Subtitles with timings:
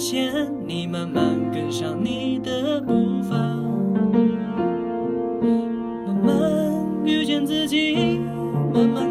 [0.00, 0.32] 现
[0.66, 3.36] 你慢慢跟上你的步伐，
[6.06, 8.18] 慢慢遇见自己，
[8.72, 9.09] 慢慢。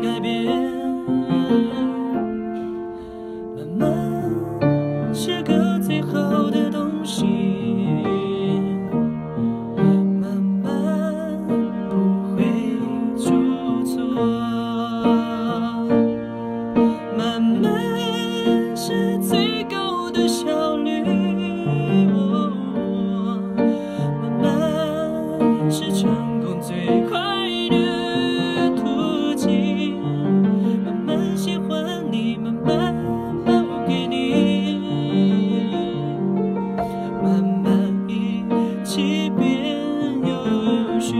[37.22, 38.44] 慢慢一
[38.83, 39.75] 起变
[40.22, 41.16] 优秀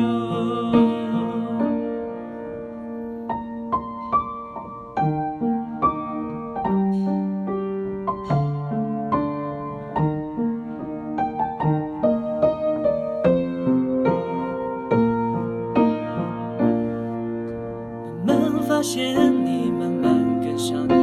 [18.26, 20.99] 慢慢发现你慢慢跟上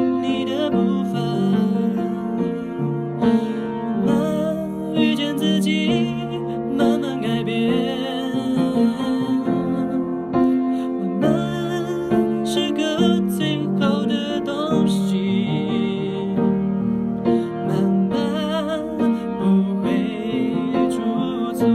[21.59, 21.67] 做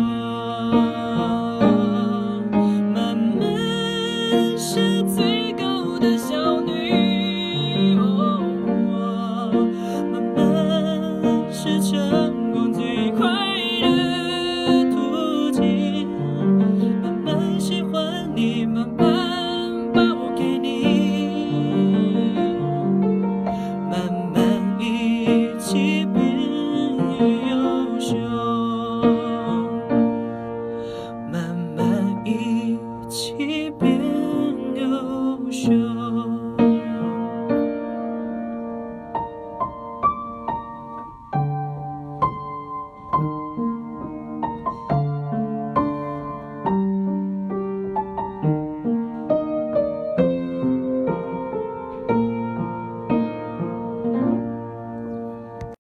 [2.93, 7.20] 慢慢是最高的效率。
[35.61, 36.00] show.